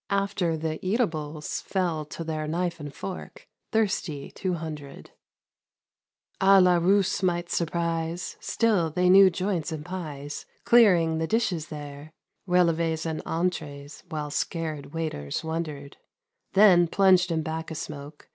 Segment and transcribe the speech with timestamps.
[0.09, 5.11] After the eatables Fell to their knife and fork,— Thirsty Two Hundred!
[6.41, 10.47] A La Russe might surprise, .Still they knew joints and pies.
[10.65, 12.09] Clearing the dishes there,
[12.47, 15.97] Relevi's and entrees, while Scared waiters wondered;
[16.53, 18.27] Then, plunged in 'bacca smoke.